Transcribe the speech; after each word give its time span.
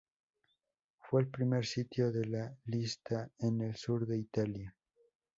Fue 0.97 1.21
el 1.21 1.27
primer 1.27 1.63
sitio 1.63 2.11
de 2.11 2.25
la 2.25 2.57
lista 2.65 3.29
en 3.37 3.61
el 3.61 3.75
sur 3.75 4.07
de 4.07 4.17
Italia. 4.17 4.75